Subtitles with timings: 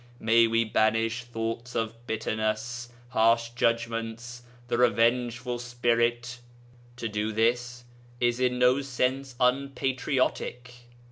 [0.19, 6.39] May we banish thoughts of bitterness, harsh judgments, the revengeful spirit.
[6.95, 7.83] To do this
[8.19, 10.73] is in no sense unpatriotic.